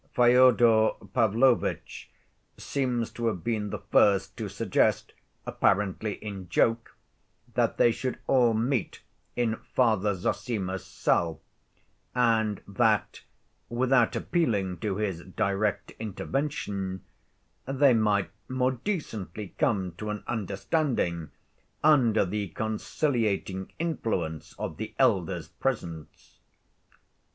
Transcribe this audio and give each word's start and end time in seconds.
Fyodor 0.15 0.93
Pavlovitch 1.13 2.09
seems 2.57 3.11
to 3.11 3.27
have 3.27 3.43
been 3.43 3.69
the 3.69 3.77
first 3.91 4.35
to 4.37 4.49
suggest, 4.49 5.13
apparently 5.45 6.13
in 6.13 6.49
joke, 6.49 6.95
that 7.53 7.77
they 7.77 7.91
should 7.91 8.17
all 8.25 8.55
meet 8.55 9.03
in 9.35 9.57
Father 9.75 10.15
Zossima's 10.15 10.83
cell, 10.83 11.39
and 12.15 12.61
that, 12.67 13.21
without 13.69 14.15
appealing 14.15 14.79
to 14.79 14.95
his 14.95 15.21
direct 15.21 15.91
intervention, 15.99 17.03
they 17.67 17.93
might 17.93 18.31
more 18.49 18.71
decently 18.71 19.49
come 19.59 19.91
to 19.99 20.09
an 20.09 20.23
understanding 20.25 21.29
under 21.83 22.25
the 22.25 22.47
conciliating 22.47 23.71
influence 23.77 24.55
of 24.57 24.77
the 24.77 24.95
elder's 24.97 25.49
presence. 25.49 26.39